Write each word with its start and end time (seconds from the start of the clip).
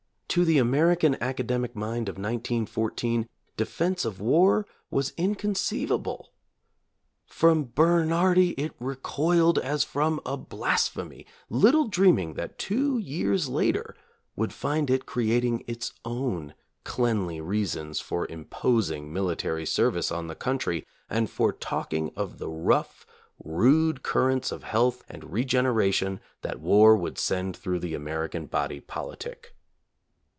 To 0.35 0.45
the 0.45 0.59
American 0.59 1.17
academic 1.21 1.75
mind 1.75 2.07
of 2.07 2.13
1914 2.15 3.27
defense 3.57 4.05
of 4.05 4.21
war 4.21 4.65
was 4.89 5.11
inconceivable. 5.17 6.31
From 7.25 7.65
Bern 7.65 8.11
hardi 8.11 8.51
it 8.51 8.71
recoiled 8.79 9.59
as 9.59 9.83
from 9.83 10.21
a 10.25 10.37
blasphemy, 10.37 11.25
little 11.49 11.85
dream 11.89 12.17
ing 12.17 12.35
that 12.35 12.57
two 12.57 12.97
years 12.97 13.49
later 13.49 13.93
would 14.37 14.53
find 14.53 14.89
it 14.89 15.05
creating 15.05 15.65
its 15.67 15.91
own 16.05 16.53
cleanly 16.85 17.41
reasons 17.41 17.99
for 17.99 18.25
imposing 18.31 19.11
military 19.11 19.65
service 19.65 20.13
on 20.13 20.27
the 20.27 20.33
country 20.35 20.87
and 21.09 21.29
for 21.29 21.51
talking 21.51 22.09
of 22.15 22.37
the 22.37 22.47
rough 22.47 23.05
rude 23.43 24.01
currents 24.01 24.49
of 24.53 24.63
health 24.63 25.03
and 25.09 25.33
regeneration 25.33 26.21
that 26.41 26.61
war 26.61 26.95
would 26.95 27.17
send 27.17 27.53
through 27.57 27.79
the 27.79 27.93
American 27.93 28.45
body 28.45 28.79
politic. 28.79 29.57